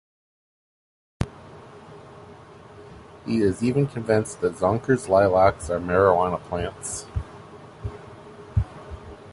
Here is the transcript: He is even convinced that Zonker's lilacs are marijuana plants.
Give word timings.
He 3.27 3.41
is 3.43 3.61
even 3.63 3.85
convinced 3.85 4.41
that 4.41 4.53
Zonker's 4.55 5.07
lilacs 5.07 5.69
are 5.69 5.79
marijuana 5.79 6.41
plants. 6.41 7.05